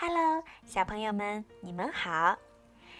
[0.00, 2.38] Hello，小朋友们，你们好！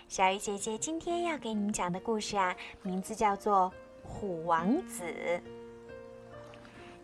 [0.08, 3.72] 小鱼姐姐今天要给你们讲的故事啊，名字叫做
[4.08, 5.04] 《虎王子》。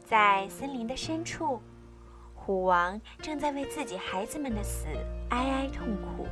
[0.05, 1.63] 在森林的深处，
[2.35, 4.89] 虎王正在为自己孩子们的死
[5.31, 6.27] 哀哀痛苦。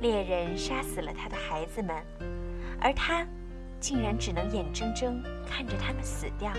[0.00, 2.04] 猎人杀死了他的孩子们，
[2.80, 3.24] 而他
[3.78, 6.52] 竟然只能眼睁睁看着他们死掉。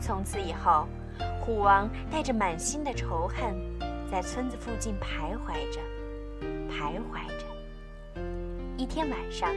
[0.00, 0.86] 从此以后，
[1.40, 3.56] 虎王带着满心的仇恨，
[4.10, 5.80] 在村子附近徘徊着，
[6.70, 8.20] 徘徊着。
[8.76, 9.54] 一天晚上，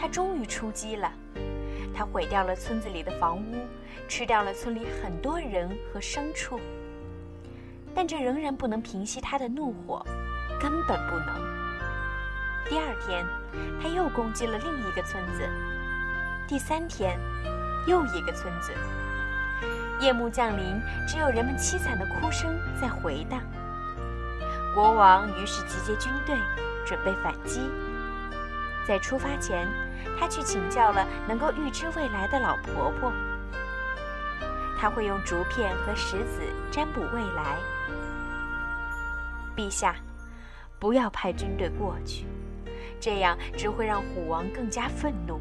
[0.00, 1.12] 他终于出击了。
[1.94, 3.66] 他毁掉了村子里的房屋，
[4.08, 6.60] 吃掉了村里很多人和牲畜。
[7.94, 10.04] 但这仍然不能平息他的怒火，
[10.60, 11.58] 根本不能。
[12.68, 13.24] 第二天，
[13.80, 15.48] 他又攻击了另一个村子。
[16.46, 17.18] 第三天，
[17.86, 18.72] 又一个村子。
[20.00, 23.40] 夜幕降临，只有人们凄惨的哭声在回荡。
[24.74, 26.36] 国王于是集结军队，
[26.86, 27.60] 准备反击。
[28.86, 29.66] 在出发前，
[30.18, 33.12] 他去请教了能够预知未来的老婆婆。
[34.78, 37.58] 他会用竹片和石子占卜未来。
[39.56, 39.96] 陛下，
[40.78, 42.26] 不要派军队过去，
[43.00, 45.40] 这样只会让虎王更加愤怒。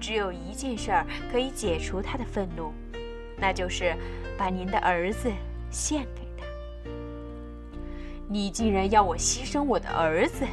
[0.00, 2.72] 只有一件事儿可以解除他的愤怒。
[3.38, 3.96] 那就是
[4.36, 5.30] 把您的儿子
[5.70, 6.29] 献给。
[8.32, 10.46] 你竟然要我牺牲我的儿子！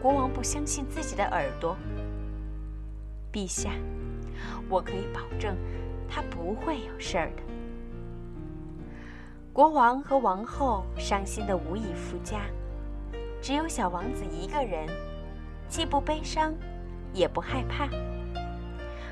[0.00, 1.76] 国王不相信自己的耳朵。
[3.30, 3.72] 陛下，
[4.66, 5.54] 我可以保证，
[6.08, 7.42] 他不会有事儿的。
[9.52, 12.46] 国王和王后伤心的无以复加，
[13.42, 14.88] 只有小王子一个人，
[15.68, 16.54] 既不悲伤，
[17.12, 17.86] 也不害怕。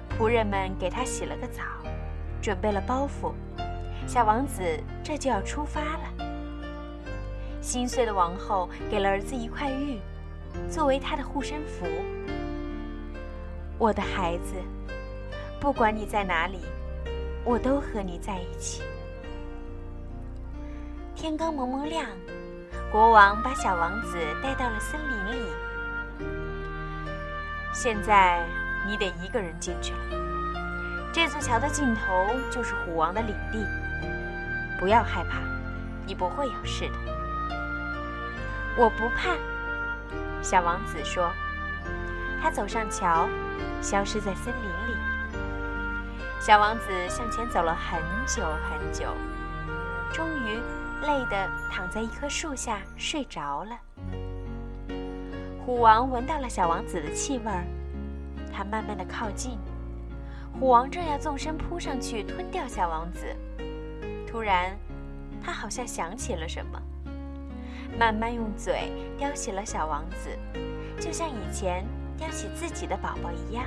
[0.09, 1.63] 仆人们给他洗了个澡。
[2.41, 3.35] 准备了包袱，
[4.07, 4.63] 小王子
[5.05, 6.20] 这就要出发了。
[7.61, 9.99] 心碎的王后给了儿子一块玉，
[10.71, 11.87] 作为他的护身符。
[13.79, 14.55] 我的孩子，
[15.61, 16.59] 不管你在哪里，
[17.45, 18.83] 我都和你在一起。
[21.15, 22.07] 天刚蒙蒙亮，
[22.91, 25.47] 国王把小王子带到了森林里。
[27.73, 28.43] 现在
[28.87, 30.01] 你得一个人进去了。
[31.13, 33.65] 这座桥的尽头就是虎王的领地，
[34.79, 35.41] 不要害怕，
[36.07, 37.20] 你不会有事的。
[38.77, 39.37] 我不怕，
[40.43, 41.31] 小王子说。
[42.41, 43.29] 他走上桥，
[43.83, 44.99] 消失在森林里。
[46.41, 49.15] 小王子向前走了很久很久，
[50.11, 50.59] 终于
[51.03, 53.79] 累得躺在一棵树下睡着了。
[55.67, 57.65] 虎王闻到了小王子的气味儿，
[58.51, 59.59] 他慢慢的靠近。
[60.59, 63.27] 虎王正要纵身扑上去吞掉小王子，
[64.27, 64.75] 突然，
[65.45, 66.81] 他好像想起了什么，
[67.99, 70.31] 慢慢用嘴叼起了小王子，
[70.99, 71.85] 就像以前
[72.17, 73.65] 叼起自己的宝宝一样。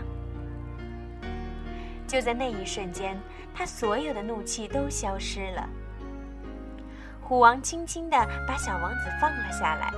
[2.08, 3.20] 就在那一瞬间，
[3.56, 5.68] 他所有的怒气都消失了。
[7.22, 8.18] 虎王轻轻地
[8.48, 9.92] 把小王子放了下来，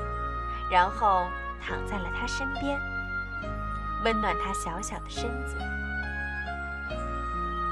[0.71, 1.25] 然后
[1.61, 2.79] 躺在了他身边，
[4.03, 5.57] 温暖他小小的身子。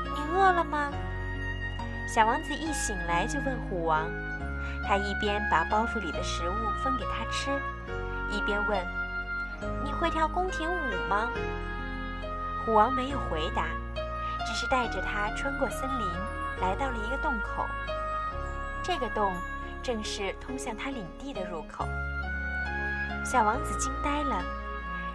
[0.05, 0.91] 你饿了吗？
[2.07, 4.09] 小王子一醒来就问虎王，
[4.85, 7.49] 他一边把包袱里的食物分给他吃，
[8.29, 8.79] 一边问
[9.83, 11.29] ：“你会跳宫廷舞吗？”
[12.65, 13.67] 虎王没有回答，
[14.45, 16.07] 只是带着他穿过森林，
[16.61, 17.65] 来到了一个洞口。
[18.81, 19.33] 这个洞
[19.81, 21.87] 正是通向他领地的入口。
[23.25, 24.43] 小王子惊呆了，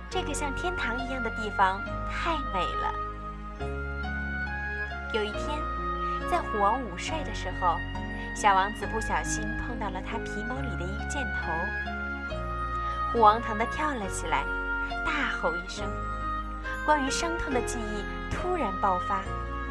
[0.09, 2.95] 这个像天堂一样的地方太美了。
[5.13, 5.59] 有一天，
[6.31, 7.77] 在虎王午睡的时候，
[8.41, 11.51] 小王子不小心碰到了他皮毛里的一个箭头。
[13.11, 14.45] 虎王疼得跳了起来，
[15.05, 15.85] 大吼一声。
[16.87, 19.25] 关于伤痛的记忆突然爆发，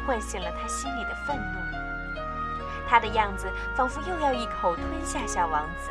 [0.06, 1.58] 唤醒了他心里的愤怒。
[2.86, 5.90] 他的样子仿佛又要一口吞下小王子。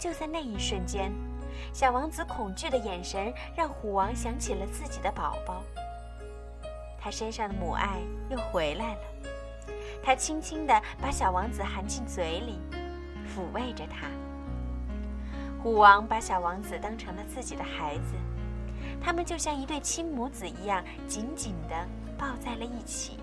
[0.00, 1.12] 就在那一瞬间，
[1.72, 5.62] 小王子恐惧的眼神让虎王想起了自己的宝宝。
[7.00, 8.00] 他身上的母爱
[8.30, 9.00] 又回来了，
[10.02, 12.58] 他轻轻地把小王子含进嘴里，
[13.26, 14.08] 抚慰着他。
[15.62, 18.14] 虎王把小王子当成了自己的孩子，
[19.00, 23.18] 他们就像一对亲母子一样，紧紧地抱在了一起。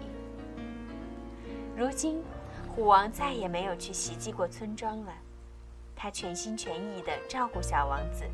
[1.76, 2.22] 如今，
[2.68, 5.14] 虎王再也没有去袭击过村庄了，
[5.96, 8.26] 他全心全意地照顾小王子，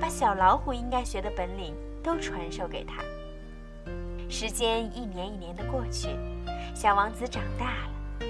[0.00, 3.02] 把小老虎应该学的本领都传授给他。
[4.28, 6.08] 时间一年一年的过去，
[6.76, 8.26] 小王子长大了，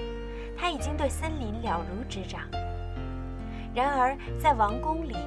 [0.57, 2.39] 他已经对森林了如指掌。
[3.75, 5.17] 然而，在王宫里，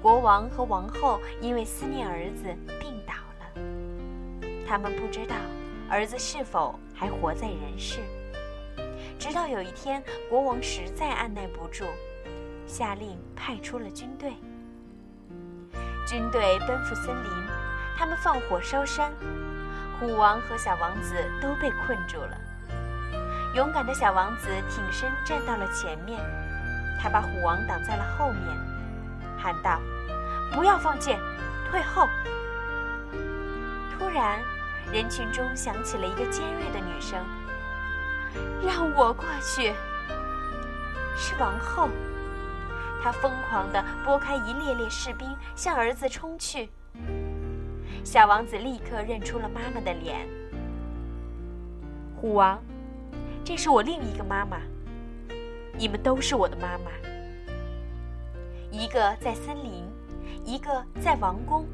[0.00, 2.44] 国王和王后因为思念儿子
[2.78, 3.60] 病倒了，
[4.64, 5.34] 他们不知道
[5.90, 7.98] 儿子是否还活在人世。
[9.18, 10.00] 直到有一天，
[10.30, 11.86] 国王实在按耐不住，
[12.68, 14.34] 下令派出了军队。
[16.06, 17.30] 军队奔赴森林，
[17.96, 19.12] 他们放火烧山，
[19.98, 22.40] 虎王和小王子都被困住了。
[23.54, 26.20] 勇敢的小王子挺身站到了前面，
[27.00, 28.42] 他把虎王挡在了后面，
[29.38, 29.80] 喊道
[30.52, 31.20] ：“不要放箭，
[31.70, 32.08] 退后！”
[33.96, 34.40] 突然，
[34.92, 37.18] 人群中响起了一个尖锐的女声。
[38.66, 39.72] 让我过去。
[41.16, 41.88] 是王后，
[43.00, 46.70] 她疯狂地拨开一列列士兵，向儿子冲去。
[48.02, 50.26] 小王子立刻认出了妈妈的脸。
[52.20, 52.60] 虎王，
[53.44, 54.58] 这是我另一个妈妈。
[55.76, 56.90] 你们都是我的妈妈。
[58.70, 59.84] 一个在森林，
[60.44, 61.66] 一个在王宫。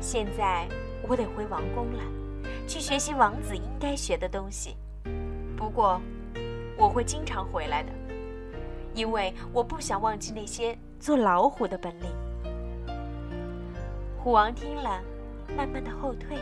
[0.00, 0.66] 现在
[1.06, 2.02] 我得回王宫了，
[2.66, 4.76] 去学习王子应该学的东西。
[5.56, 6.00] 不过，
[6.76, 7.90] 我会经常回来的，
[8.94, 12.10] 因为我不想忘记那些做老虎的本领。
[14.18, 15.00] 虎王听了，
[15.56, 16.36] 慢慢的后退，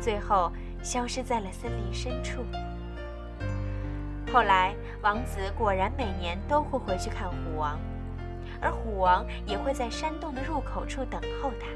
[0.00, 0.50] 最后
[0.82, 2.42] 消失在了森林深处。
[4.30, 7.78] 后来，王子果然每年都会回去看虎王，
[8.60, 11.66] 而虎王也会在山洞的入口处等候他。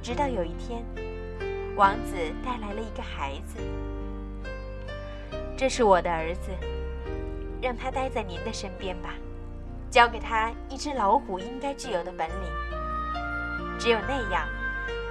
[0.00, 0.84] 直到有一天，
[1.76, 2.14] 王子
[2.44, 3.58] 带来了一个孩子。
[5.56, 6.50] 这是我的儿子，
[7.60, 9.10] 让他待在您的身边吧，
[9.90, 13.76] 教给他一只老虎应该具有的本领。
[13.76, 14.46] 只有那样，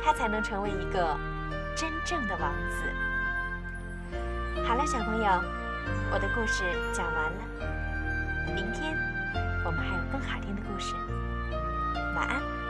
[0.04, 1.18] 他才能成为一个
[1.76, 3.03] 真正的王子。
[4.66, 5.44] 好了，小朋友，
[6.12, 6.64] 我的故事
[6.94, 8.54] 讲完了。
[8.56, 8.98] 明天
[9.66, 10.96] 我们还有更好听的故事。
[12.16, 12.63] 晚安。